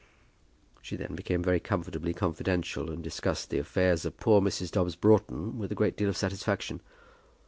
[0.81, 4.71] She then became very comfortably confidential, and discussed the affairs of poor Mrs.
[4.71, 6.81] Dobbs Broughton with a great deal of satisfaction.